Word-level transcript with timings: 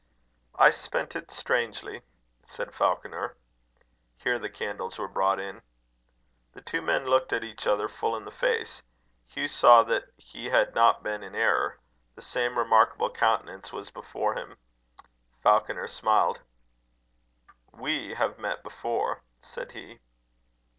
"I 0.55 0.71
spent 0.71 1.15
it 1.15 1.29
strangely," 1.29 2.01
said 2.43 2.73
Falconer. 2.73 3.37
Here 4.17 4.39
the 4.39 4.49
candles 4.49 4.97
were 4.97 5.07
brought 5.07 5.39
in. 5.39 5.61
The 6.53 6.61
two 6.63 6.81
men 6.81 7.05
looked 7.05 7.31
at 7.31 7.43
each 7.43 7.67
other 7.67 7.87
full 7.87 8.15
in 8.15 8.25
the 8.25 8.31
face. 8.31 8.81
Hugh 9.27 9.47
saw 9.47 9.83
that 9.83 10.05
he 10.17 10.49
had 10.49 10.73
not 10.73 11.03
been 11.03 11.21
in 11.21 11.35
error. 11.35 11.77
The 12.15 12.23
same 12.23 12.57
remarkable 12.57 13.11
countenance 13.11 13.71
was 13.71 13.91
before 13.91 14.33
him. 14.35 14.57
Falconer 15.43 15.85
smiled. 15.85 16.39
"We 17.71 18.15
have 18.15 18.39
met 18.39 18.63
before," 18.63 19.21
said 19.43 19.73
he. 19.73 19.99